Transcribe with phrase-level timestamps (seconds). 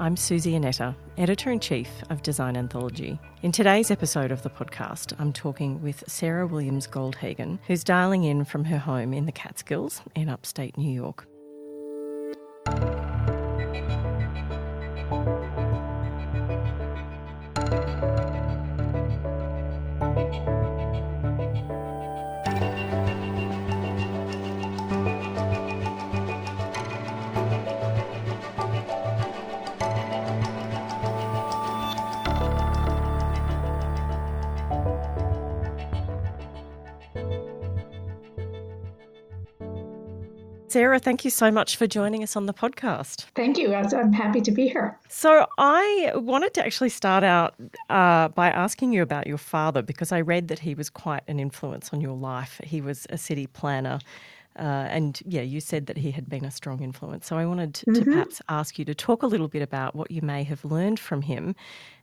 [0.00, 3.20] I'm Suzy Annetta, Editor in Chief of Design Anthology.
[3.42, 8.46] In today's episode of the podcast, I'm talking with Sarah Williams Goldhagen, who's dialing in
[8.46, 11.29] from her home in the Catskills in upstate New York.
[40.80, 43.26] Sarah, thank you so much for joining us on the podcast.
[43.34, 43.74] Thank you.
[43.74, 44.98] I'm happy to be here.
[45.10, 47.52] So, I wanted to actually start out
[47.90, 51.38] uh, by asking you about your father because I read that he was quite an
[51.38, 52.62] influence on your life.
[52.64, 53.98] He was a city planner.
[54.58, 57.26] Uh, and yeah, you said that he had been a strong influence.
[57.26, 57.98] So I wanted to, mm-hmm.
[58.02, 60.98] to perhaps ask you to talk a little bit about what you may have learned
[60.98, 61.54] from him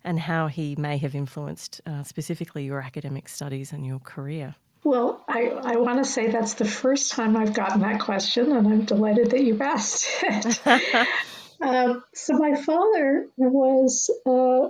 [0.03, 4.53] and how he may have influenced uh, specifically your academic studies and your career.
[4.88, 8.66] Well, I, I want to say that's the first time I've gotten that question, and
[8.66, 10.66] I'm delighted that you've asked it.
[11.61, 14.69] um, so, my father was uh,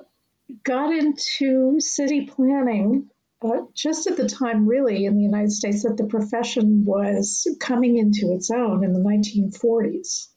[0.64, 3.12] got into city planning
[3.44, 7.98] uh, just at the time, really, in the United States, that the profession was coming
[7.98, 10.30] into its own in the 1940s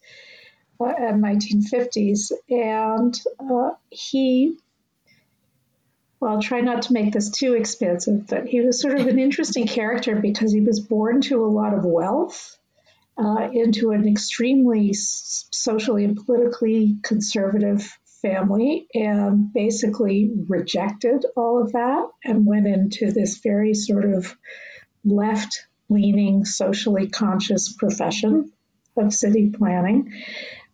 [0.79, 2.33] uh, and 1950s.
[2.51, 3.19] And
[3.51, 4.59] uh, he
[6.21, 9.19] well, I'll try not to make this too expansive, but he was sort of an
[9.19, 12.59] interesting character because he was born to a lot of wealth,
[13.19, 22.07] uh, into an extremely socially and politically conservative family, and basically rejected all of that
[22.23, 24.37] and went into this very sort of
[25.05, 28.53] left leaning, socially conscious profession
[28.97, 30.13] of city planning.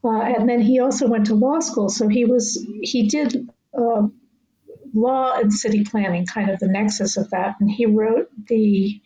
[0.05, 3.48] Uh, and then he also went to law school, so he was he did.
[3.77, 4.08] Uh,
[4.97, 7.56] law and city planning, kind of the nexus of that.
[7.61, 9.00] And he wrote the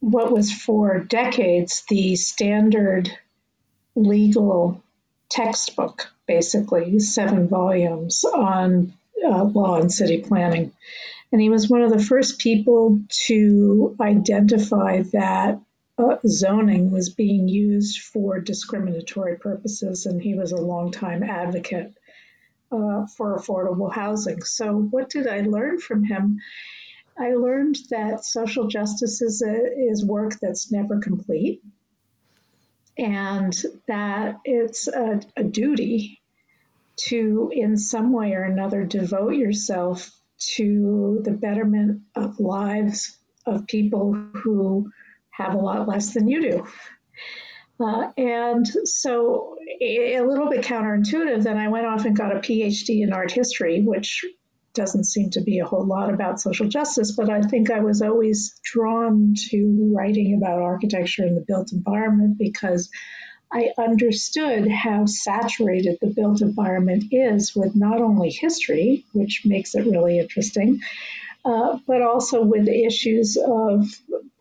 [0.00, 3.10] what was for decades the standard
[3.96, 4.82] legal
[5.28, 10.72] textbook, basically seven volumes on uh, law and city planning.
[11.32, 15.60] And he was one of the first people to identify that
[15.98, 21.92] uh, zoning was being used for discriminatory purposes, and he was a longtime advocate
[22.70, 24.42] uh, for affordable housing.
[24.42, 26.38] So, what did I learn from him?
[27.18, 31.62] I learned that social justice is, a, is work that's never complete
[32.98, 33.54] and
[33.86, 36.20] that it's a, a duty
[36.96, 44.14] to, in some way or another, devote yourself to the betterment of lives of people
[44.34, 44.90] who
[45.30, 46.66] have a lot less than you do.
[47.80, 53.02] Uh, and so, a little bit counterintuitive, then I went off and got a PhD
[53.02, 54.24] in art history, which
[54.74, 58.02] doesn't seem to be a whole lot about social justice, but I think I was
[58.02, 62.90] always drawn to writing about architecture and the built environment because
[63.52, 69.86] I understood how saturated the built environment is with not only history, which makes it
[69.86, 70.80] really interesting,
[71.44, 73.86] uh, but also with issues of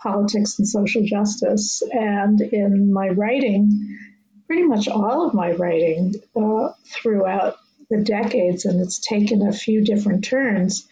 [0.01, 1.81] politics and social justice.
[1.91, 3.97] And in my writing,
[4.47, 7.57] pretty much all of my writing uh, throughout
[7.89, 10.87] the decades, and it's taken a few different turns,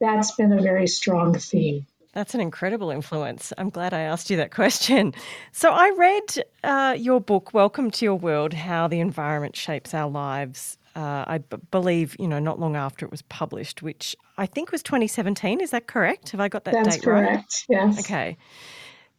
[0.00, 1.86] that's been a very strong theme.
[2.12, 3.52] That's an incredible influence.
[3.58, 5.14] I'm glad I asked you that question.
[5.52, 10.10] So, I read uh, your book, Welcome to Your World How the Environment Shapes Our
[10.10, 14.46] Lives, uh, I b- believe, you know, not long after it was published, which I
[14.46, 15.60] think was 2017.
[15.60, 16.30] Is that correct?
[16.30, 17.64] Have I got that That's date correct.
[17.68, 17.86] right?
[17.86, 18.00] Yes.
[18.00, 18.36] Okay.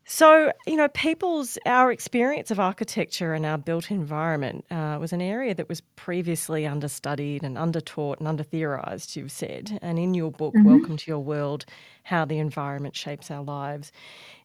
[0.07, 5.21] So, you know, people's, our experience of architecture and our built environment uh, was an
[5.21, 9.79] area that was previously understudied and undertaught and under theorised, you've said.
[9.81, 10.69] And in your book, mm-hmm.
[10.69, 11.65] Welcome to Your World
[12.05, 13.91] How the Environment Shapes Our Lives,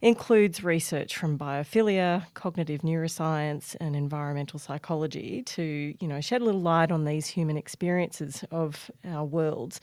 [0.03, 6.61] includes research from biophilia, cognitive neuroscience, and environmental psychology to, you know, shed a little
[6.61, 9.81] light on these human experiences of our worlds.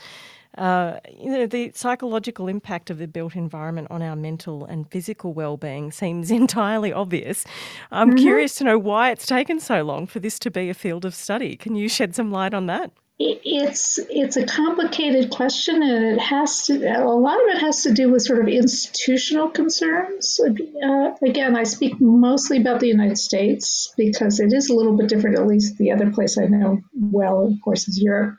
[0.57, 5.33] Uh, you know, the psychological impact of the built environment on our mental and physical
[5.33, 7.45] well-being seems entirely obvious.
[7.91, 8.17] I'm mm-hmm.
[8.17, 11.13] curious to know why it's taken so long for this to be a field of
[11.13, 11.55] study.
[11.55, 12.91] Can you shed some light on that?
[13.19, 16.75] It's it's a complicated question, and it has to.
[16.75, 20.39] A lot of it has to do with sort of institutional concerns.
[20.39, 25.09] Uh, again, I speak mostly about the United States because it is a little bit
[25.09, 25.39] different.
[25.39, 28.37] At least the other place I know well, of course, is Europe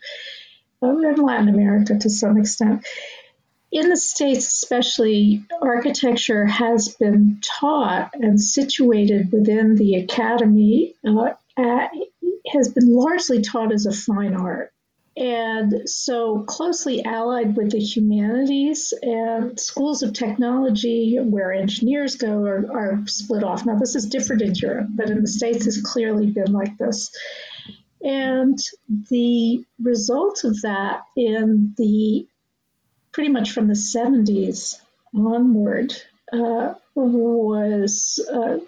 [0.80, 2.86] in Latin America to some extent.
[3.70, 11.90] In the States, especially, architecture has been taught and situated within the academy uh, at,
[12.52, 14.72] has been largely taught as a fine art.
[15.16, 22.64] And so closely allied with the humanities and schools of technology, where engineers go, are,
[22.70, 23.66] are split off.
[23.66, 27.10] Now, this is different in Europe, but in the States, has clearly been like this.
[28.00, 28.56] And
[29.10, 32.28] the result of that in the
[33.10, 34.80] pretty much from the 70s
[35.12, 35.92] onward
[36.32, 38.58] uh, was, uh,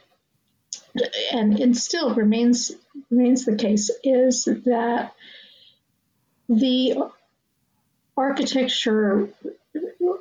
[1.32, 2.72] and, and still remains
[3.10, 5.12] remains the case, is that
[6.48, 7.10] the
[8.16, 9.30] architecture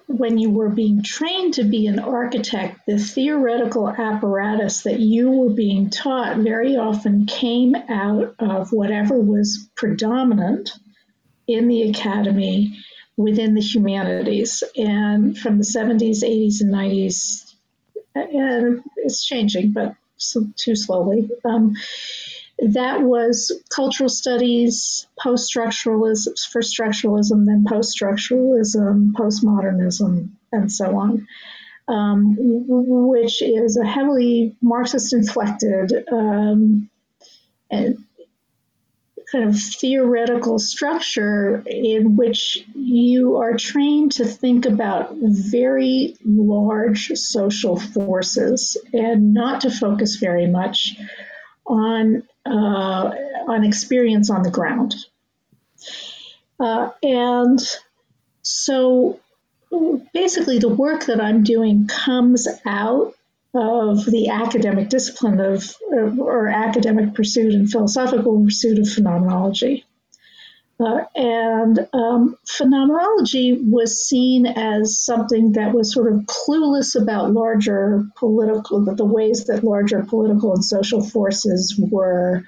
[0.07, 5.49] when you were being trained to be an architect, the theoretical apparatus that you were
[5.49, 10.71] being taught very often came out of whatever was predominant
[11.47, 12.77] in the academy
[13.17, 14.63] within the humanities.
[14.75, 17.53] And from the 70s, 80s, and 90s,
[18.15, 19.95] and it's changing, but
[20.57, 21.29] too slowly.
[21.45, 21.75] Um,
[22.61, 31.27] that was cultural studies, post structuralism, first structuralism, then post structuralism, postmodernism, and so on,
[31.87, 36.89] um, which is a heavily Marxist inflected um,
[37.71, 38.03] and
[39.31, 47.79] kind of theoretical structure in which you are trained to think about very large social
[47.79, 50.95] forces and not to focus very much
[51.67, 53.11] on uh,
[53.47, 54.95] on experience on the ground.
[56.59, 57.59] Uh, and
[58.41, 59.19] so
[60.13, 63.13] basically, the work that I'm doing comes out
[63.53, 69.85] of the academic discipline of, or academic pursuit and philosophical pursuit of phenomenology.
[70.79, 78.05] Uh, and um, phenomenology was seen as something that was sort of clueless about larger
[78.15, 82.43] political, the ways that larger political and social forces were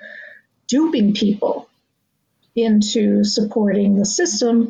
[0.67, 1.67] duping people
[2.55, 4.69] into supporting the system,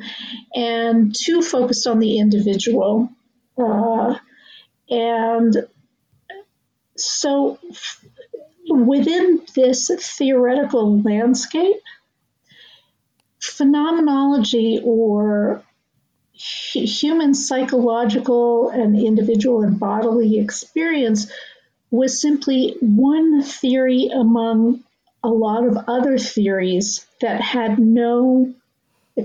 [0.56, 3.10] and too focused on the individual.
[3.57, 4.16] Uh,
[4.90, 5.68] and
[6.98, 7.60] so,
[8.69, 11.78] within this theoretical landscape,
[13.42, 15.64] phenomenology or
[16.34, 21.32] human psychological and individual and bodily experience
[21.92, 24.84] was simply one theory among
[25.24, 28.54] a lot of other theories that had no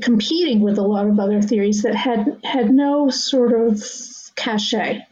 [0.02, 3.82] competing with a lot of other theories that had had no sort of
[4.34, 5.06] cachet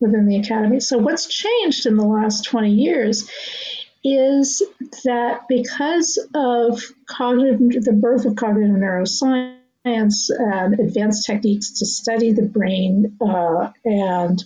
[0.00, 0.80] within the academy.
[0.80, 3.28] So what's changed in the last 20 years
[4.04, 4.62] is
[5.04, 12.42] that because of cognitive, the birth of cognitive neuroscience and advanced techniques to study the
[12.42, 14.44] brain uh, and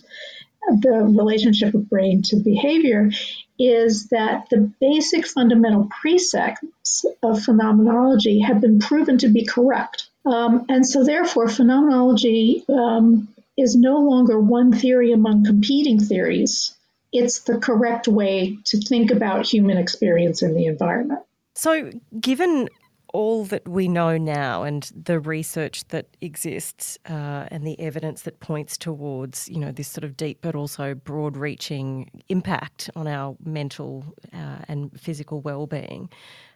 [0.79, 3.11] the relationship of brain to behavior,
[3.59, 10.09] is that the basic fundamental precepts of phenomenology have been proven to be correct.
[10.25, 13.27] Um, and so, therefore, phenomenology um,
[13.57, 16.73] is no longer one theory among competing theories
[17.13, 21.21] it's the correct way to think about human experience in the environment.
[21.55, 22.67] So, given
[23.13, 28.39] all that we know now and the research that exists uh, and the evidence that
[28.39, 33.37] points towards you know this sort of deep but also broad reaching impact on our
[33.45, 36.09] mental uh, and physical well-being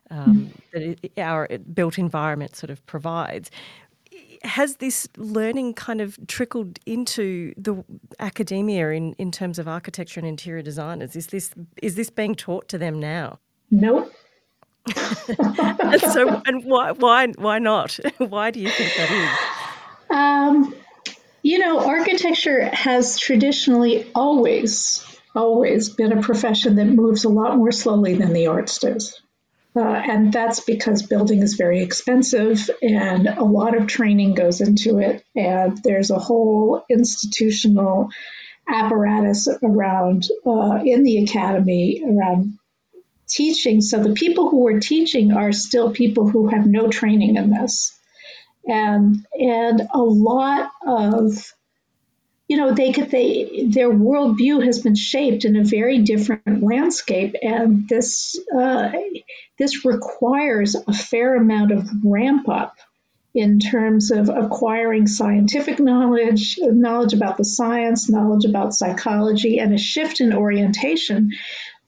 [0.10, 0.62] um, mm.
[0.74, 3.52] that it, our built environment sort of provides
[4.44, 7.84] has this learning kind of trickled into the
[8.20, 11.16] academia in, in terms of architecture and interior designers?
[11.16, 11.52] Is this
[11.82, 13.40] is this being taught to them now?
[13.72, 14.10] No.
[14.88, 18.00] and so, and why why why not?
[18.18, 20.16] why do you think that is?
[20.16, 20.76] Um,
[21.44, 25.04] you know, architecture has traditionally always
[25.36, 29.22] always been a profession that moves a lot more slowly than the arts does.
[29.78, 34.98] Uh, and that's because building is very expensive and a lot of training goes into
[34.98, 35.24] it.
[35.36, 38.10] And there's a whole institutional
[38.68, 42.58] apparatus around uh, in the academy around
[43.28, 43.82] teaching.
[43.82, 47.96] So the people who are teaching are still people who have no training in this.
[48.66, 51.54] And, and a lot of
[52.48, 57.36] you know they could they their worldview has been shaped in a very different landscape
[57.42, 58.92] and this uh,
[59.60, 62.76] this requires a fair amount of ramp up
[63.36, 69.78] in terms of acquiring scientific knowledge knowledge about the science knowledge about psychology and a
[69.78, 71.32] shift in orientation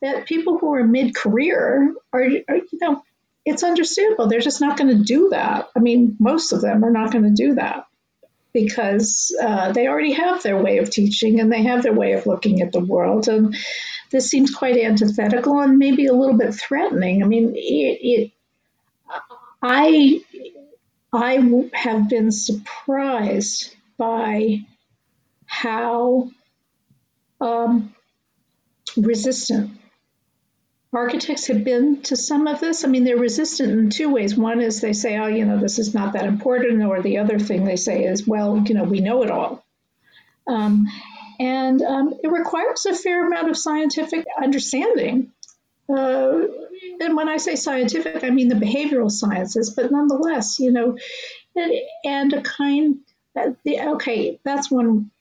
[0.01, 3.01] that people who are mid-career are, are you know
[3.45, 4.27] it's understandable.
[4.27, 5.69] They're just not going to do that.
[5.75, 7.85] I mean most of them are not going to do that
[8.53, 12.25] because uh, they already have their way of teaching and they have their way of
[12.25, 13.27] looking at the world.
[13.27, 13.56] And
[14.12, 17.24] this seems quite antithetical and maybe a little bit threatening.
[17.24, 18.32] I mean, it, it
[19.62, 20.22] I
[21.12, 24.62] I have been surprised by
[25.46, 26.29] how
[27.41, 27.94] um,
[28.96, 29.78] resistant
[30.91, 32.84] architects have been to some of this.
[32.84, 34.36] I mean, they're resistant in two ways.
[34.36, 36.84] One is they say, oh, you know, this is not that important.
[36.84, 39.65] Or the other thing they say is, well, you know, we know it all.
[40.48, 40.88] Um,
[41.39, 45.31] and um, it requires a fair amount of scientific understanding.
[45.88, 46.41] Uh,
[47.00, 50.98] and when I say scientific, I mean the behavioral sciences, but nonetheless, you know,
[51.55, 52.98] and, and a kind,
[53.36, 55.12] uh, okay, that's one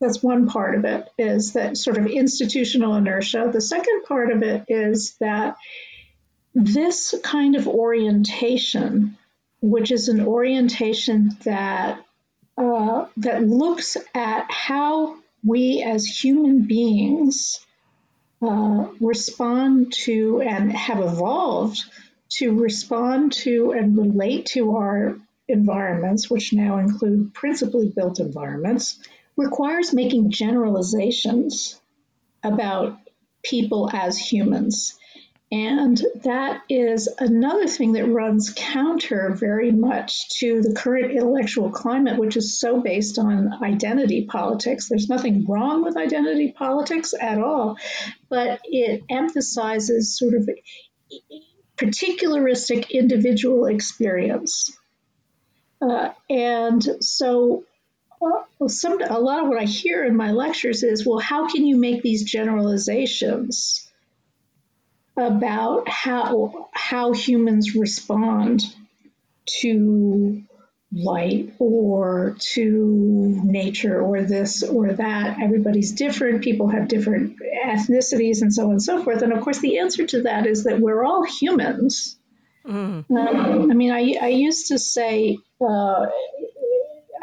[0.00, 3.50] that's one part of it is that sort of institutional inertia.
[3.52, 5.56] The second part of it is that
[6.54, 9.18] this kind of orientation,
[9.60, 12.00] which is an orientation that
[12.56, 17.64] uh, that looks at how we as human beings
[18.40, 21.82] uh, respond to and have evolved
[22.28, 25.16] to respond to and relate to our
[25.48, 28.98] environments, which now include principally built environments,
[29.36, 31.80] requires making generalizations
[32.42, 32.98] about
[33.42, 34.98] people as humans.
[35.52, 42.18] And that is another thing that runs counter very much to the current intellectual climate,
[42.18, 44.88] which is so based on identity politics.
[44.88, 47.76] There's nothing wrong with identity politics at all,
[48.28, 50.48] but it emphasizes sort of
[51.76, 54.76] particularistic individual experience.
[55.80, 57.64] Uh, and so
[58.58, 61.66] well, some, a lot of what I hear in my lectures is, well, how can
[61.66, 63.90] you make these generalizations
[65.16, 68.62] about how how humans respond
[69.46, 70.42] to
[70.92, 75.40] light or to nature or this or that?
[75.40, 76.42] Everybody's different.
[76.42, 79.22] People have different ethnicities and so on and so forth.
[79.22, 82.16] And of course, the answer to that is that we're all humans.
[82.66, 83.04] Mm.
[83.10, 86.06] Um, I mean, I, I used to say uh,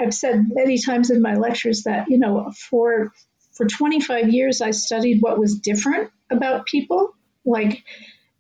[0.02, 3.14] I've said many times in my lectures that, you know, for
[3.54, 7.14] for 25 years I studied what was different about people,
[7.46, 7.84] like,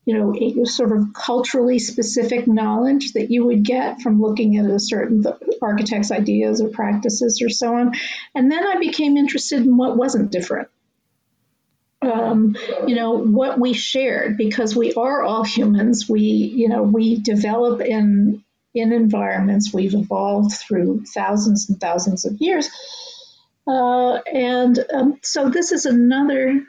[0.06, 4.66] you know, a sort of culturally specific knowledge that you would get from looking at
[4.66, 5.24] a certain
[5.62, 7.94] architect's ideas or practices or so on.
[8.34, 10.70] And then I became interested in what wasn't different.
[12.04, 12.56] Um,
[12.88, 17.80] you know what we shared because we are all humans we you know we develop
[17.80, 18.41] in
[18.74, 22.70] in environments we've evolved through thousands and thousands of years.
[23.68, 26.64] Uh, and um, so this is another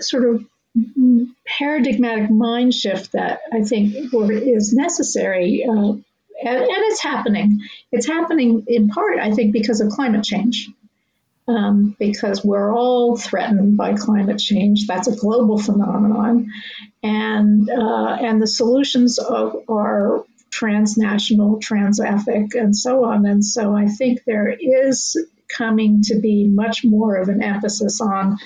[0.00, 0.44] sort of
[1.46, 5.64] paradigmatic mind shift that I think is necessary.
[5.64, 7.60] Uh, and, and, it's happening.
[7.92, 10.68] It's happening in part, I think, because of climate change.
[11.46, 14.86] Um, because we're all threatened by climate change.
[14.86, 16.50] That's a global phenomenon,
[17.02, 23.26] and uh, and the solutions are, are transnational, transethnic, and so on.
[23.26, 25.16] And so I think there is
[25.48, 28.38] coming to be much more of an emphasis on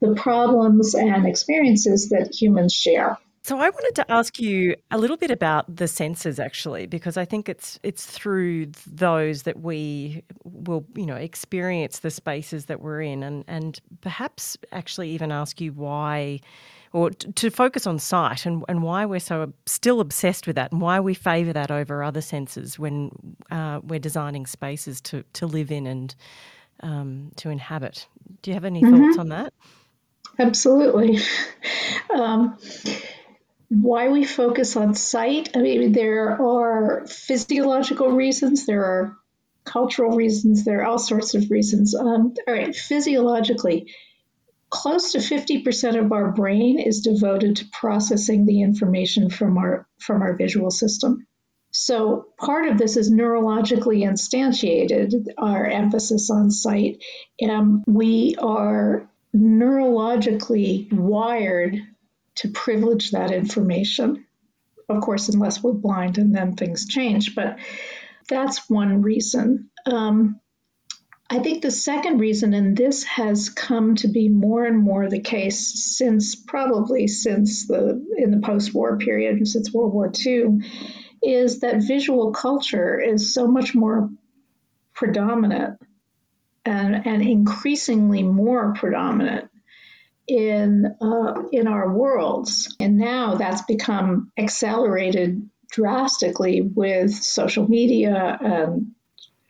[0.00, 3.18] the problems and experiences that humans share.
[3.42, 7.24] So I wanted to ask you a little bit about the senses actually because I
[7.24, 13.00] think it's it's through those that we will you know experience the spaces that we're
[13.00, 16.40] in and and perhaps actually even ask you why
[16.92, 20.72] or t- to focus on sight and, and why we're so still obsessed with that
[20.72, 23.10] and why we favour that over other senses when
[23.50, 26.14] uh, we're designing spaces to, to live in and
[26.80, 28.06] um, to inhabit.
[28.42, 28.96] Do you have any mm-hmm.
[28.96, 29.52] thoughts on that?
[30.38, 31.18] Absolutely.
[32.14, 32.56] Um,
[33.68, 39.16] why we focus on sight, I mean, there are physiological reasons, there are
[39.64, 41.94] cultural reasons, there are all sorts of reasons.
[41.94, 43.92] Um, all right, physiologically,
[44.70, 50.22] close to 50% of our brain is devoted to processing the information from our from
[50.22, 51.26] our visual system.
[51.70, 57.02] So part of this is neurologically instantiated, our emphasis on sight.
[57.40, 61.76] and we are neurologically wired
[62.36, 64.24] to privilege that information.
[64.88, 67.58] Of course, unless we're blind and then things change, but
[68.28, 69.70] that's one reason.
[69.84, 70.40] Um,
[71.30, 75.20] I think the second reason, and this has come to be more and more the
[75.20, 80.60] case since probably since the in the post-war period, since World War II,
[81.22, 84.08] is that visual culture is so much more
[84.94, 85.78] predominant
[86.64, 89.50] and, and increasingly more predominant
[90.26, 92.74] in uh, in our worlds.
[92.80, 98.92] And now that's become accelerated drastically with social media and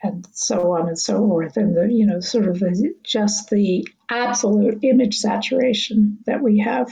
[0.01, 3.87] and so on and so forth, and the you know sort of the, just the
[4.09, 6.91] absolute image saturation that we have.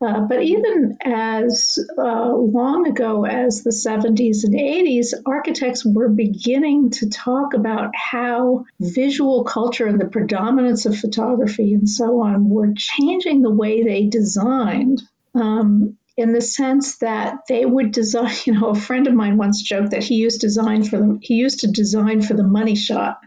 [0.00, 6.90] Uh, but even as uh, long ago as the 70s and 80s, architects were beginning
[6.90, 12.74] to talk about how visual culture and the predominance of photography and so on were
[12.76, 15.00] changing the way they designed.
[15.34, 19.62] Um, in the sense that they would design, you know, a friend of mine once
[19.62, 23.20] joked that he used design for the he used to design for the money shot.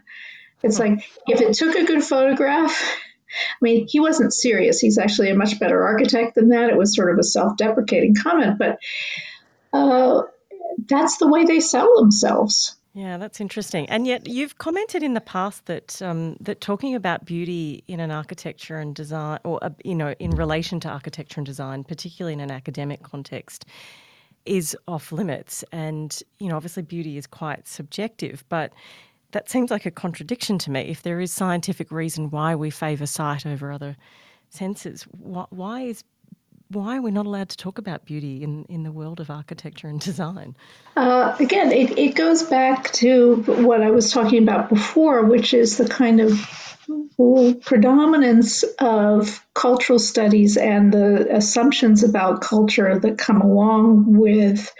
[0.62, 2.72] It's like if it took a good photograph,
[3.30, 4.80] I mean, he wasn't serious.
[4.80, 6.70] He's actually a much better architect than that.
[6.70, 8.78] It was sort of a self deprecating comment, but
[9.72, 10.22] uh,
[10.88, 12.76] that's the way they sell themselves.
[12.92, 13.88] Yeah, that's interesting.
[13.88, 18.10] And yet, you've commented in the past that um, that talking about beauty in an
[18.10, 22.40] architecture and design, or uh, you know, in relation to architecture and design, particularly in
[22.40, 23.64] an academic context,
[24.44, 25.64] is off limits.
[25.70, 28.72] And you know, obviously, beauty is quite subjective, but
[29.30, 30.80] that seems like a contradiction to me.
[30.80, 33.96] If there is scientific reason why we favour sight over other
[34.48, 36.02] senses, why is
[36.70, 39.88] why are we not allowed to talk about beauty in, in the world of architecture
[39.88, 40.56] and design?
[40.96, 45.76] Uh, again, it, it goes back to what I was talking about before, which is
[45.76, 46.78] the kind of
[47.62, 54.72] predominance of cultural studies and the assumptions about culture that come along with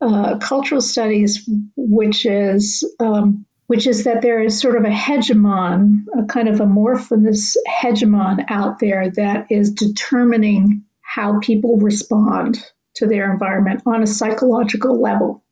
[0.00, 6.04] uh, cultural studies, which is um, which is that there is sort of a hegemon,
[6.18, 12.64] a kind of amorphous hegemon out there that is determining how people respond
[12.94, 15.42] to their environment on a psychological level.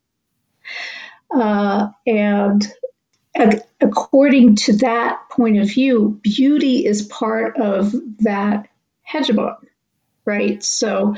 [1.29, 2.73] Uh, and
[3.79, 8.69] according to that point of view, beauty is part of that
[9.07, 9.55] hegemon,
[10.25, 10.63] right?
[10.63, 11.15] So,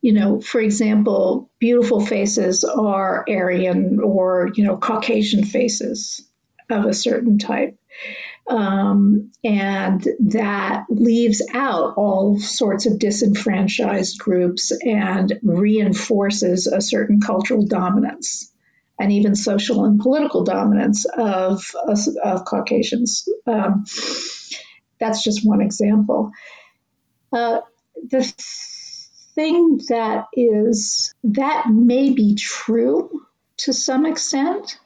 [0.00, 6.20] you know, for example, beautiful faces are Aryan or, you know, Caucasian faces
[6.68, 7.78] of a certain type.
[8.48, 17.66] Um, and that leaves out all sorts of disenfranchised groups and reinforces a certain cultural
[17.66, 18.52] dominance
[18.98, 21.64] and even social and political dominance of,
[22.22, 23.28] of Caucasians.
[23.46, 23.84] Um,
[25.00, 26.30] that's just one example.
[27.32, 27.60] Uh,
[28.08, 28.22] the
[29.34, 34.78] thing that is, that may be true to some extent,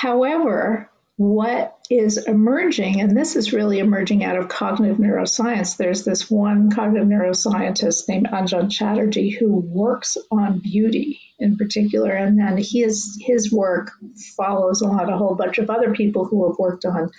[0.00, 0.89] However,
[1.20, 5.76] what is emerging, and this is really emerging out of cognitive neuroscience.
[5.76, 12.38] There's this one cognitive neuroscientist named Anjan Chatterjee who works on beauty in particular, and
[12.38, 13.90] then his his work
[14.34, 17.10] follows on a whole bunch of other people who have worked on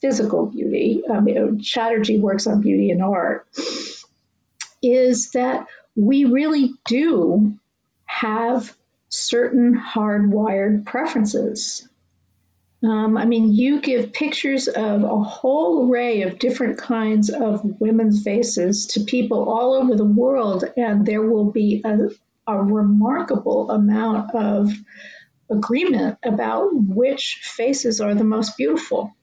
[0.00, 1.02] physical beauty.
[1.10, 3.48] Um, you know, Chatterjee works on beauty and art.
[4.80, 7.58] Is that we really do
[8.04, 8.76] have
[9.08, 11.88] certain hardwired preferences
[12.82, 18.22] um, I mean, you give pictures of a whole array of different kinds of women's
[18.22, 22.08] faces to people all over the world, and there will be a,
[22.46, 24.72] a remarkable amount of
[25.50, 29.14] agreement about which faces are the most beautiful.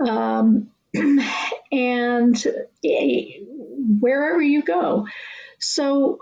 [0.00, 0.70] Um,
[1.72, 2.44] and
[4.00, 5.06] wherever you go.
[5.60, 6.18] So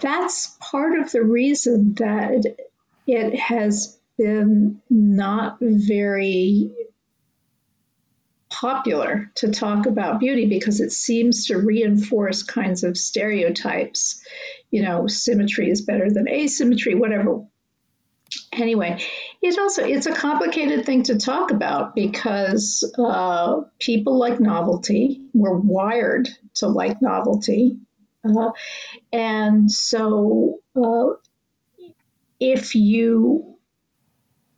[0.00, 2.56] that's part of the reason that
[3.06, 6.70] it has been not very
[8.48, 14.22] popular to talk about beauty because it seems to reinforce kinds of stereotypes.
[14.70, 17.44] You know, symmetry is better than asymmetry, whatever.
[18.52, 19.00] Anyway,
[19.42, 25.22] it also it's a complicated thing to talk about because uh, people like novelty.
[25.34, 27.76] We're wired to like novelty,
[28.24, 28.50] uh,
[29.12, 31.10] and so uh,
[32.40, 33.55] if you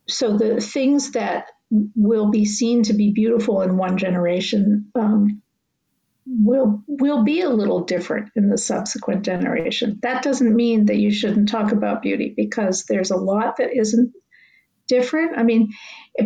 [0.09, 1.47] so the things that
[1.95, 5.41] will be seen to be beautiful in one generation um,
[6.25, 9.99] will will be a little different in the subsequent generation.
[10.01, 14.13] That doesn't mean that you shouldn't talk about beauty because there's a lot that isn't
[14.87, 15.37] different.
[15.37, 15.69] I mean,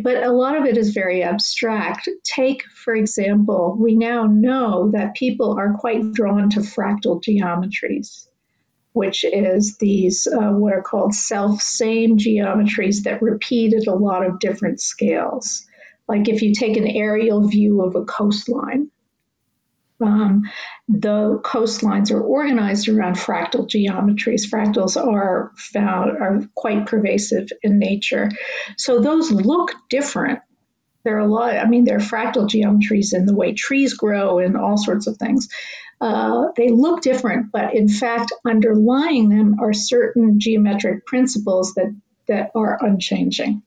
[0.02, 2.10] but a lot of it is very abstract.
[2.24, 8.28] Take, for example, we now know that people are quite drawn to fractal geometries
[8.94, 14.26] which is these uh, what are called self same geometries that repeat at a lot
[14.26, 15.66] of different scales.
[16.08, 18.92] Like if you take an aerial view of a coastline,
[20.02, 20.44] um,
[20.88, 24.50] the coastlines are organized around fractal geometries.
[24.50, 28.30] Fractals are found are quite pervasive in nature,
[28.78, 30.40] so those look different.
[31.04, 31.58] There are a lot.
[31.58, 35.18] I mean, there are fractal geometries in the way trees grow and all sorts of
[35.18, 35.50] things.
[36.00, 41.96] Uh, they look different, but in fact, underlying them are certain geometric principles that
[42.28, 43.62] that are unchanging.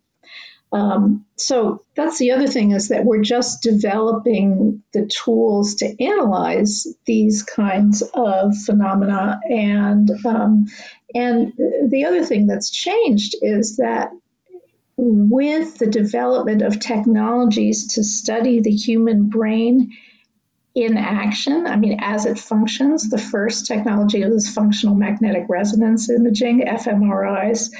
[0.73, 6.87] Um, so that's the other thing is that we're just developing the tools to analyze
[7.07, 10.67] these kinds of phenomena, and um,
[11.15, 11.53] and
[11.89, 14.11] the other thing that's changed is that
[14.97, 19.93] with the development of technologies to study the human brain
[20.75, 26.63] in action, I mean, as it functions, the first technology was functional magnetic resonance imaging,
[26.67, 27.71] fMRIs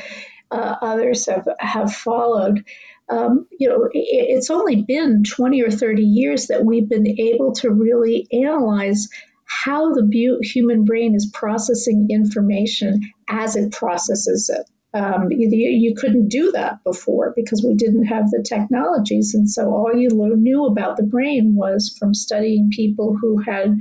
[0.51, 2.65] uh, others have, have followed.
[3.09, 7.53] Um, you know, it, it's only been 20 or 30 years that we've been able
[7.57, 9.09] to really analyze
[9.45, 14.67] how the bu- human brain is processing information as it processes it.
[14.97, 19.35] Um, you, you, couldn't do that before because we didn't have the technologies.
[19.35, 23.79] And so all you knew about the brain was from studying people who had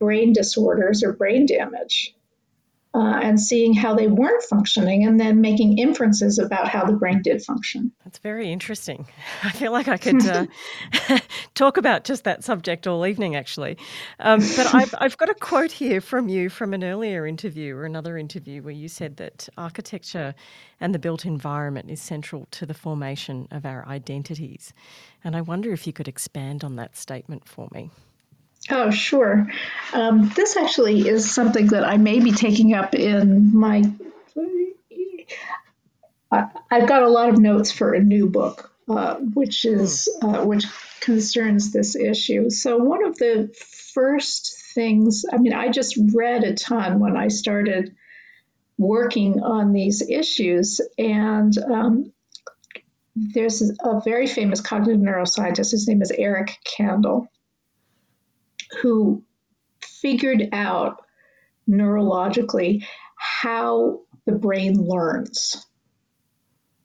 [0.00, 2.15] brain disorders or brain damage
[2.96, 7.20] uh, and seeing how they weren't functioning and then making inferences about how the brain
[7.22, 7.92] did function.
[8.04, 9.06] That's very interesting.
[9.42, 10.46] I feel like I could uh,
[11.54, 13.76] talk about just that subject all evening, actually.
[14.18, 17.84] Um, but I've, I've got a quote here from you from an earlier interview or
[17.84, 20.34] another interview where you said that architecture
[20.80, 24.72] and the built environment is central to the formation of our identities.
[25.22, 27.90] And I wonder if you could expand on that statement for me.
[28.70, 29.46] Oh, sure.
[29.92, 33.84] Um, this actually is something that I may be taking up in my.
[36.32, 40.44] I, have got a lot of notes for a new book, uh, which is uh,
[40.44, 40.64] which
[41.00, 42.50] concerns this issue.
[42.50, 43.54] So one of the
[43.94, 47.94] first things, I mean, I just read a ton when I started
[48.78, 52.12] working on these issues, and um,
[53.14, 55.70] there's a very famous cognitive neuroscientist.
[55.70, 57.28] His name is Eric Kandel
[58.82, 59.22] who
[59.80, 61.02] figured out
[61.68, 62.84] neurologically
[63.16, 65.66] how the brain learns,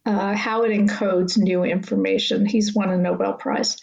[0.05, 2.45] uh, how it encodes new information.
[2.45, 3.77] He's won a Nobel Prize.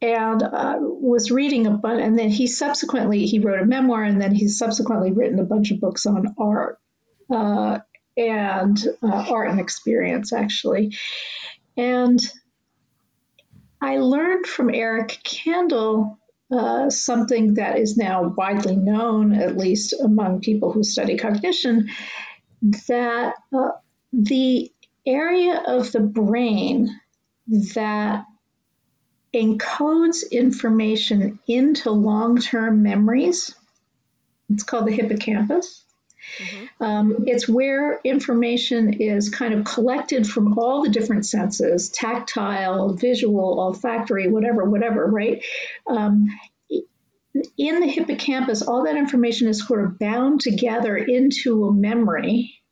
[0.00, 4.20] And uh, was reading a bunch, and then he subsequently he wrote a memoir, and
[4.20, 6.80] then he's subsequently written a bunch of books on art
[7.32, 7.78] uh,
[8.16, 10.96] and uh, art and experience, actually.
[11.76, 12.18] And
[13.80, 16.18] I learned from Eric Kandel
[16.52, 21.88] uh, something that is now widely known, at least among people who study cognition,
[22.88, 23.70] that uh,
[24.12, 24.70] the
[25.06, 26.88] area of the brain
[27.74, 28.24] that
[29.34, 33.54] encodes information into long term memories,
[34.50, 35.84] it's called the hippocampus.
[36.38, 36.84] Mm-hmm.
[36.84, 43.60] Um, it's where information is kind of collected from all the different senses tactile, visual,
[43.60, 45.44] olfactory, whatever, whatever, right?
[45.86, 46.28] Um,
[47.56, 52.62] in the hippocampus, all that information is sort of bound together into a memory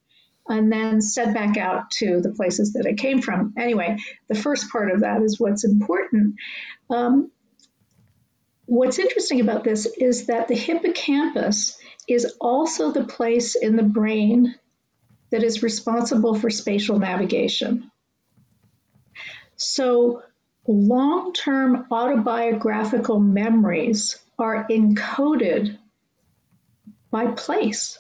[0.49, 3.55] and then sent back out to the places that it came from.
[3.57, 6.35] Anyway, the first part of that is what's important.
[6.91, 7.31] Um,
[8.67, 11.79] what's interesting about this is that the hippocampus
[12.11, 14.55] is also the place in the brain
[15.31, 17.91] that is responsible for spatial navigation.
[19.57, 20.23] So,
[20.67, 25.79] long term autobiographical memories are encoded
[27.11, 27.99] by place.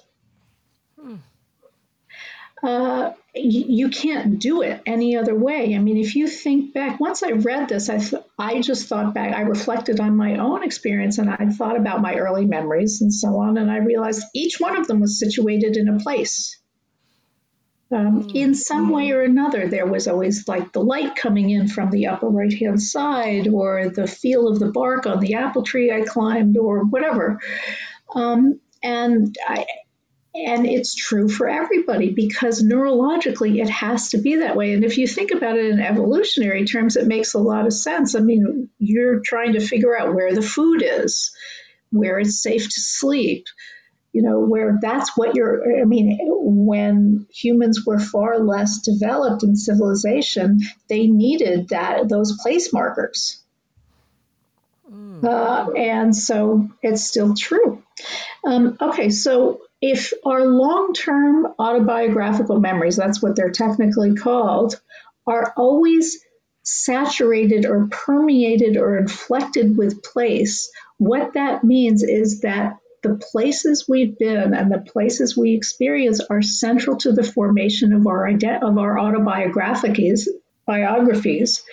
[2.62, 5.74] Uh, you, can't do it any other way.
[5.74, 9.14] I mean, if you think back, once I read this, I, th- I just thought
[9.14, 13.14] back, I reflected on my own experience and I thought about my early memories and
[13.14, 13.56] so on.
[13.56, 16.60] And I realized each one of them was situated in a place.
[17.92, 18.34] Um, mm.
[18.36, 22.06] in some way or another, there was always like the light coming in from the
[22.06, 26.02] upper right hand side, or the feel of the bark on the apple tree I
[26.02, 27.40] climbed, or whatever.
[28.14, 29.66] Um, and I,
[30.34, 34.74] and it's true for everybody because neurologically it has to be that way.
[34.74, 38.14] And if you think about it in evolutionary terms, it makes a lot of sense.
[38.14, 41.34] I mean, you're trying to figure out where the food is,
[41.90, 43.46] where it's safe to sleep,
[44.12, 49.56] you know, where that's what you're, I mean, when humans were far less developed in
[49.56, 53.42] civilization, they needed that, those place markers.
[54.88, 55.24] Mm.
[55.24, 57.82] Uh, and so it's still true.
[58.44, 64.80] Um, okay, so if our long term autobiographical memories, that's what they're technically called,
[65.26, 66.24] are always
[66.62, 74.18] saturated or permeated or inflected with place, what that means is that the places we've
[74.18, 78.76] been and the places we experience are central to the formation of our ident- of
[78.76, 80.28] our autobiographies
[80.66, 81.64] biographies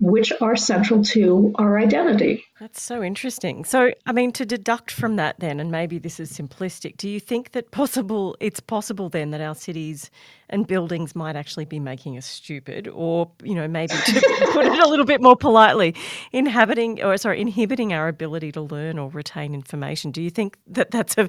[0.00, 2.44] which are central to our identity.
[2.58, 3.64] That's so interesting.
[3.64, 7.20] So, I mean, to deduct from that, then, and maybe this is simplistic, do you
[7.20, 8.36] think that possible?
[8.40, 10.10] It's possible then that our cities
[10.48, 14.12] and buildings might actually be making us stupid, or you know, maybe to
[14.52, 15.94] put it a little bit more politely,
[16.32, 20.10] inhabiting or sorry, inhibiting our ability to learn or retain information.
[20.10, 21.28] Do you think that that's a,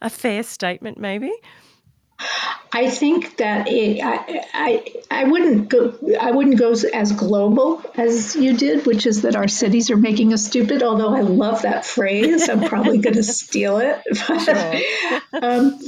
[0.00, 0.98] a fair statement?
[0.98, 1.32] Maybe.
[2.72, 8.36] I think that it, I, I, I wouldn't go I wouldn't go as global as
[8.36, 10.82] you did, which is that our cities are making us stupid.
[10.82, 14.02] Although I love that phrase, I'm probably going to steal it.
[15.32, 15.78] But, um,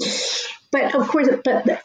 [0.70, 1.80] but of course, but the,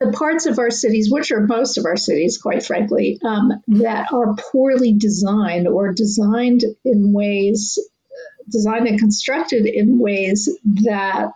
[0.00, 4.12] the, parts of our cities, which are most of our cities, quite frankly, um, that
[4.12, 7.78] are poorly designed or designed in ways,
[8.50, 10.48] designed and constructed in ways
[10.84, 11.32] that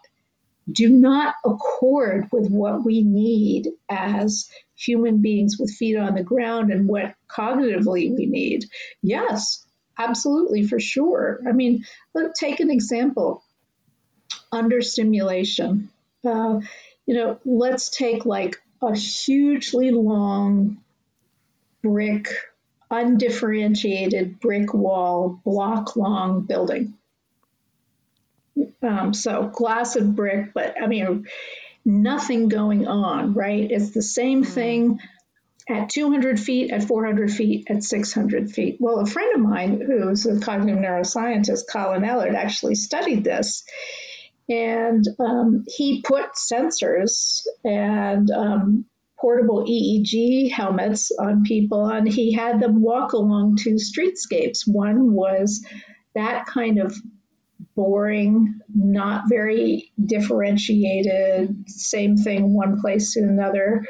[0.72, 6.70] do not accord with what we need as human beings with feet on the ground
[6.70, 8.64] and what cognitively we need.
[9.02, 9.64] Yes,
[9.98, 11.40] absolutely, for sure.
[11.46, 13.42] I mean, let take an example
[14.52, 15.90] under stimulation.
[16.24, 16.60] Uh,
[17.06, 20.78] you know, let's take like a hugely long
[21.82, 22.28] brick,
[22.90, 26.94] undifferentiated brick wall, block long building.
[28.82, 31.26] Um, so glass and brick, but I mean,
[31.84, 33.70] nothing going on, right?
[33.70, 34.52] It's the same mm-hmm.
[34.52, 35.00] thing
[35.68, 38.78] at 200 feet, at 400 feet, at 600 feet.
[38.80, 43.64] Well, a friend of mine who's a cognitive neuroscientist, Colin Ellard, actually studied this.
[44.48, 48.84] And um, he put sensors and um,
[49.20, 54.66] portable EEG helmets on people, and he had them walk along two streetscapes.
[54.66, 55.64] One was
[56.14, 56.96] that kind of
[57.80, 63.86] boring, not very differentiated, same thing one place to another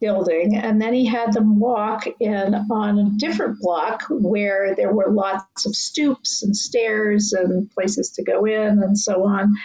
[0.00, 0.54] building.
[0.54, 5.66] And then he had them walk in on a different block where there were lots
[5.66, 9.56] of stoops and stairs and places to go in and so on.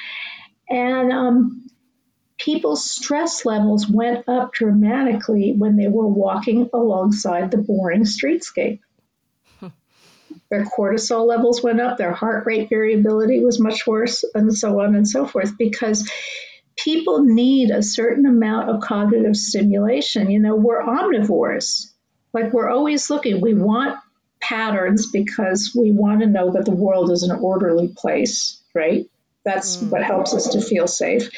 [0.67, 1.67] And um,
[2.39, 8.79] people's stress levels went up dramatically when they were walking alongside the boring streetscape.
[10.49, 14.95] Their cortisol levels went up, their heart rate variability was much worse, and so on
[14.95, 16.10] and so forth, because
[16.77, 20.29] people need a certain amount of cognitive stimulation.
[20.29, 21.91] You know, we're omnivores.
[22.34, 23.41] Like we're always looking.
[23.41, 23.97] We want
[24.39, 29.10] patterns because we want to know that the world is an orderly place, right?
[29.43, 29.89] That's mm.
[29.89, 31.29] what helps us to feel safe.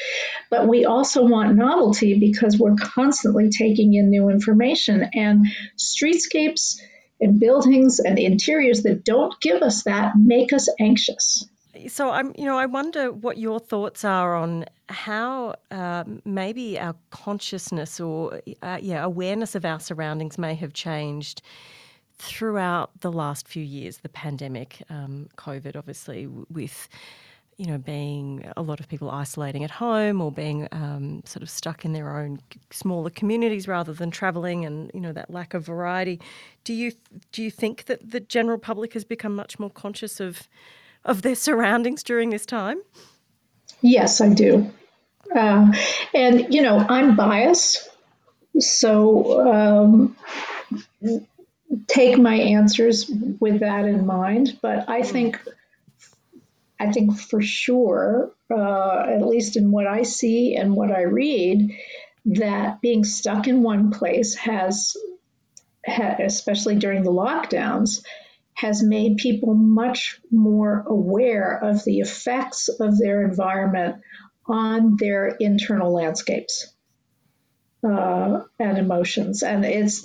[0.50, 5.08] But we also want novelty because we're constantly taking in new information.
[5.14, 5.46] And
[5.78, 6.80] streetscapes
[7.20, 11.46] and buildings and interiors that don't give us that make us anxious.
[11.86, 16.96] So I'm, you know, I wonder what your thoughts are on how uh, maybe our
[17.10, 21.42] consciousness or uh, yeah awareness of our surroundings may have changed
[22.18, 23.98] throughout the last few years.
[23.98, 26.88] The pandemic, um, COVID, obviously, with
[27.58, 31.50] you know, being a lot of people isolating at home or being um, sort of
[31.50, 32.40] stuck in their own
[32.70, 36.20] smaller communities rather than travelling, and you know that lack of variety.
[36.62, 36.92] Do you
[37.32, 40.48] do you think that the general public has become much more conscious of
[41.04, 42.80] of their surroundings during this time?
[43.82, 44.72] Yes, I do,
[45.34, 45.72] uh,
[46.14, 47.88] and you know I'm biased,
[48.60, 50.16] so um,
[51.88, 54.56] take my answers with that in mind.
[54.62, 55.40] But I think
[56.80, 61.72] I think for sure, uh, at least in what I see and what I read,
[62.26, 64.96] that being stuck in one place has,
[65.86, 68.02] especially during the lockdowns,
[68.54, 73.96] has made people much more aware of the effects of their environment
[74.46, 76.72] on their internal landscapes
[77.86, 79.42] uh, and emotions.
[79.42, 80.04] And it's,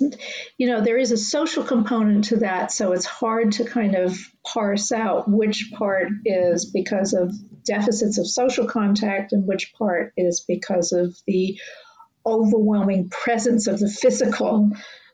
[0.58, 2.70] you know, there is a social component to that.
[2.70, 7.32] So it's hard to kind of parse out which part is because of
[7.64, 11.58] deficits of social contact and which part is because of the
[12.24, 14.70] overwhelming presence of the physical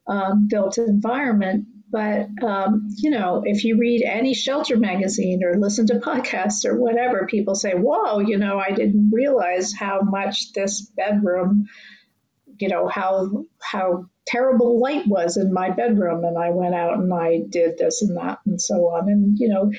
[0.06, 1.66] um, built environment.
[1.92, 6.78] But, um, you know, if you read any shelter magazine or listen to podcasts or
[6.78, 11.66] whatever, people say, whoa, you know, I didn't realize how much this bedroom
[12.60, 16.24] you know how how terrible light was in my bedroom.
[16.24, 19.08] And I went out and I did this and that and so on.
[19.08, 19.72] And you know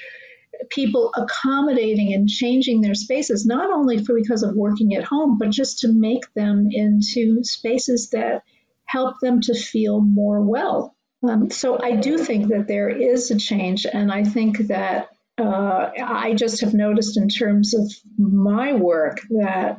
[0.70, 5.50] people accommodating and changing their spaces not only for because of working at home but
[5.50, 8.44] just to make them into spaces that
[8.86, 10.96] help them to feel more well.
[11.28, 13.86] Um, so I do think that there is a change.
[13.86, 19.78] And I think that uh, I just have noticed in terms of my work that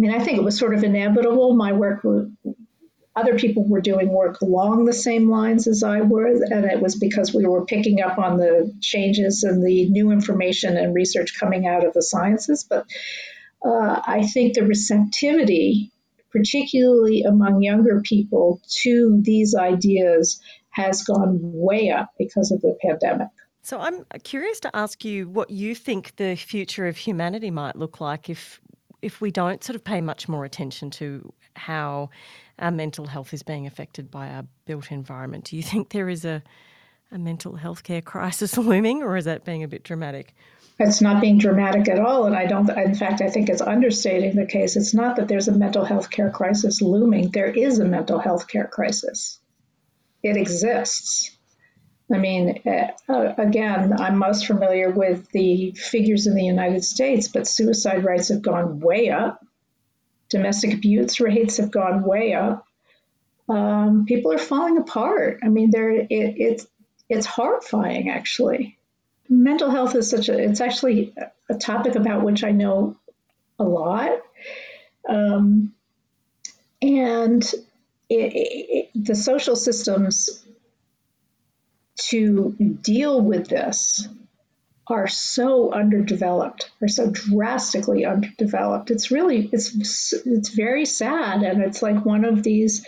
[0.00, 1.54] mean, I think it was sort of inevitable.
[1.54, 2.04] My work
[3.16, 6.96] other people were doing work along the same lines as I was, and it was
[6.96, 11.66] because we were picking up on the changes and the new information and research coming
[11.66, 12.64] out of the sciences.
[12.68, 12.86] But
[13.64, 15.92] uh, I think the receptivity,
[16.32, 23.28] particularly among younger people, to these ideas has gone way up because of the pandemic.
[23.62, 28.00] So I'm curious to ask you what you think the future of humanity might look
[28.00, 28.60] like if
[29.04, 32.08] if we don't sort of pay much more attention to how
[32.58, 35.44] our mental health is being affected by our built environment.
[35.44, 36.42] Do you think there is a,
[37.12, 40.34] a mental health care crisis looming, or is that being a bit dramatic?
[40.78, 42.68] It's not being dramatic at all, and I don't.
[42.68, 44.74] In fact, I think it's understating the case.
[44.74, 47.30] It's not that there's a mental health care crisis looming.
[47.30, 49.38] There is a mental health care crisis.
[50.22, 51.33] It exists.
[52.12, 57.46] I mean, uh, again, I'm most familiar with the figures in the United States, but
[57.46, 59.44] suicide rates have gone way up.
[60.28, 62.66] Domestic abuse rates have gone way up.
[63.48, 65.40] Um, people are falling apart.
[65.42, 66.66] I mean, it, it's
[67.08, 68.78] it's horrifying, actually.
[69.28, 71.14] Mental health is such a, it's actually
[71.48, 72.96] a topic about which I know
[73.58, 74.20] a lot.
[75.08, 75.74] Um,
[76.80, 77.42] and
[78.08, 80.43] it, it, the social systems
[81.96, 84.08] to deal with this
[84.86, 88.90] are so underdeveloped are so drastically underdeveloped.
[88.90, 92.84] It's really it's it's very sad and it's like one of these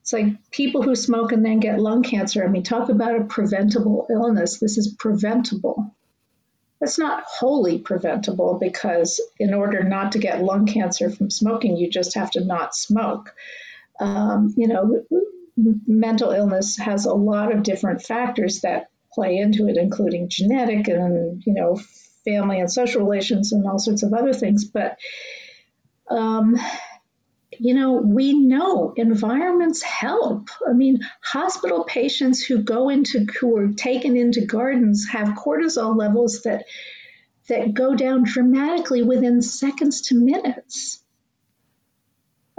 [0.00, 2.44] it's like people who smoke and then get lung cancer.
[2.44, 4.58] I mean talk about a preventable illness.
[4.58, 5.94] This is preventable.
[6.80, 11.90] It's not wholly preventable because in order not to get lung cancer from smoking you
[11.90, 13.34] just have to not smoke.
[14.00, 15.02] Um, you know
[15.86, 21.42] mental illness has a lot of different factors that play into it, including genetic and
[21.46, 21.80] you know
[22.24, 24.64] family and social relations and all sorts of other things.
[24.64, 24.96] But
[26.10, 26.56] um,
[27.58, 30.48] you know, we know environments help.
[30.68, 36.42] I mean, hospital patients who go into who are taken into gardens have cortisol levels
[36.42, 36.64] that
[37.48, 41.02] that go down dramatically within seconds to minutes.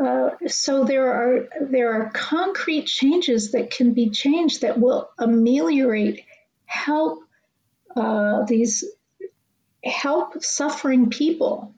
[0.03, 6.25] Uh, so there are there are concrete changes that can be changed that will ameliorate,
[6.65, 7.19] help
[7.95, 8.83] uh, these
[9.85, 11.73] help suffering people,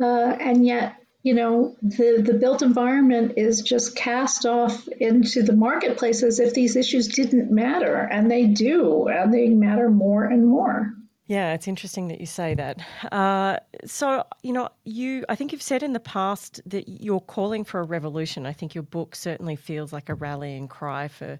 [0.00, 5.54] uh, and yet you know the the built environment is just cast off into the
[5.54, 10.44] marketplace as if these issues didn't matter, and they do, and they matter more and
[10.44, 10.92] more.
[11.26, 12.84] Yeah, it's interesting that you say that.
[13.10, 17.64] Uh, so, you know, you, I think you've said in the past that you're calling
[17.64, 18.44] for a revolution.
[18.44, 21.38] I think your book certainly feels like a rallying cry for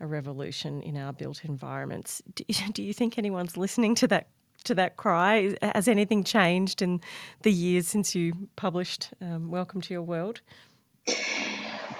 [0.00, 2.20] a revolution in our built environments.
[2.34, 4.28] Do, do you think anyone's listening to that
[4.64, 5.56] to that cry?
[5.62, 7.00] Has anything changed in
[7.40, 10.40] the years since you published um, Welcome to Your World?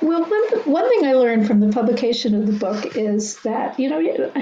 [0.01, 3.89] Well, one, one thing I learned from the publication of the book is that, you
[3.89, 4.33] know,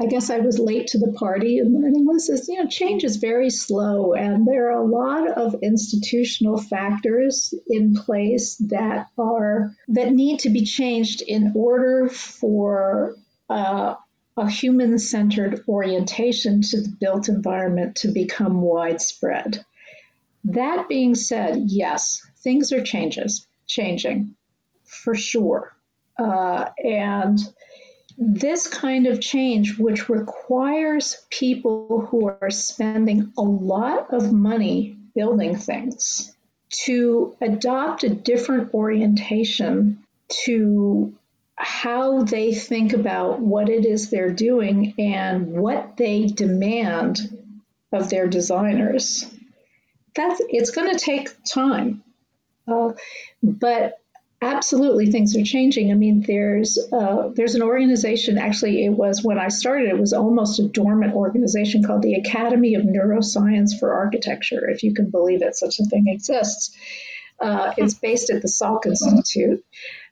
[0.00, 3.04] I guess I was late to the party in learning this is, you know, change
[3.04, 9.74] is very slow and there are a lot of institutional factors in place that are
[9.88, 13.16] that need to be changed in order for
[13.48, 13.94] uh,
[14.36, 19.64] a human centered orientation to the built environment to become widespread.
[20.44, 24.34] That being said, yes, things are changes, changing
[24.84, 25.74] for sure.
[26.18, 27.38] Uh, and
[28.16, 35.56] this kind of change, which requires people who are spending a lot of money building
[35.56, 36.34] things
[36.68, 41.14] to adopt a different orientation to
[41.56, 47.20] how they think about what it is they're doing and what they demand
[47.92, 49.24] of their designers.
[50.14, 52.02] That's it's going to take time,
[52.66, 52.92] uh,
[53.42, 54.00] but
[54.44, 55.90] absolutely things are changing.
[55.90, 58.38] I mean, there's uh, there's an organization.
[58.38, 59.88] Actually, it was when I started.
[59.88, 64.94] It was almost a dormant organization called the Academy of Neuroscience for Architecture, if you
[64.94, 65.56] can believe it.
[65.56, 66.76] Such a thing exists.
[67.40, 69.64] Uh, it's based at the Salk Institute.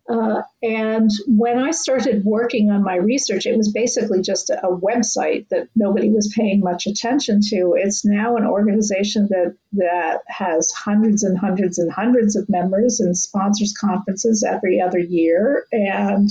[0.08, 4.76] Uh, and when I started working on my research, it was basically just a, a,
[4.76, 7.74] website that nobody was paying much attention to.
[7.76, 13.16] It's now an organization that that has hundreds and hundreds and hundreds of members and
[13.16, 16.28] sponsors conferences every other year, and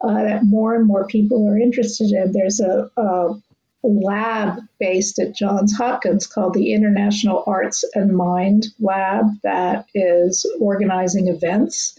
[0.00, 2.32] uh, that more and more people are interested in.
[2.32, 3.36] There's a, a
[3.84, 11.28] lab based at Johns Hopkins called the International Arts and Mind Lab that is organizing
[11.28, 11.96] events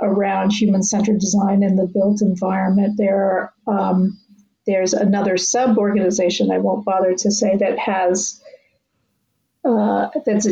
[0.00, 2.96] around human centered design in the built environment.
[2.96, 4.18] There, um,
[4.66, 8.42] there's another sub organization I won't bother to say that has
[9.64, 10.48] uh, that's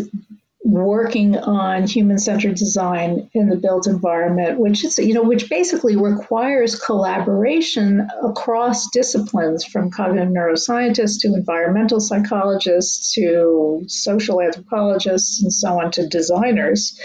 [0.65, 6.79] working on human-centered design in the built environment, which is you know which basically requires
[6.79, 15.91] collaboration across disciplines, from cognitive neuroscientists to environmental psychologists to social anthropologists and so on
[15.91, 16.99] to designers.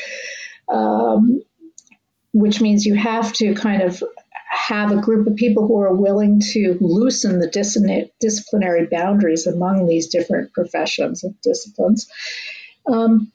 [0.70, 1.42] Um,
[2.38, 4.04] which means you have to kind of
[4.50, 10.08] have a group of people who are willing to loosen the disciplinary boundaries among these
[10.08, 12.08] different professions and disciplines.
[12.86, 13.32] Um,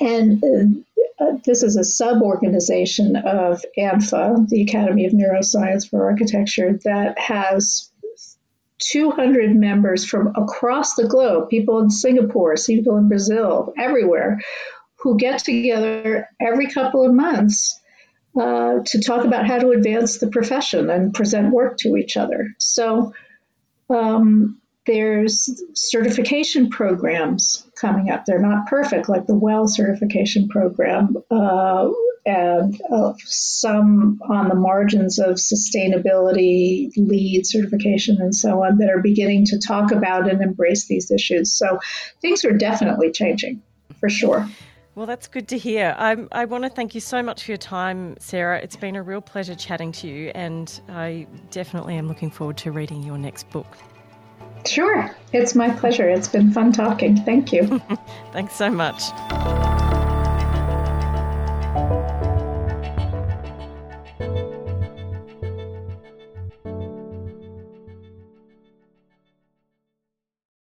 [0.00, 0.84] and
[1.18, 7.18] uh, this is a sub organization of ANFA, the Academy of Neuroscience for Architecture, that
[7.18, 7.90] has
[8.78, 14.40] 200 members from across the globe, people in Singapore, people in Brazil, everywhere,
[15.00, 17.77] who get together every couple of months
[18.38, 22.54] uh, to talk about how to advance the profession and present work to each other.
[22.58, 23.12] So
[23.90, 28.24] um, there's certification programs coming up.
[28.24, 31.90] They're not perfect, like the WELL certification program, uh,
[32.26, 39.00] and uh, some on the margins of sustainability, LEED certification, and so on, that are
[39.00, 41.52] beginning to talk about and embrace these issues.
[41.52, 41.80] So
[42.20, 43.62] things are definitely changing,
[44.00, 44.46] for sure.
[44.98, 45.94] Well, that's good to hear.
[45.96, 48.58] I, I want to thank you so much for your time, Sarah.
[48.60, 52.72] It's been a real pleasure chatting to you, and I definitely am looking forward to
[52.72, 53.78] reading your next book.
[54.66, 55.08] Sure.
[55.32, 56.08] It's my pleasure.
[56.08, 57.16] It's been fun talking.
[57.16, 57.80] Thank you.
[58.32, 59.00] Thanks so much.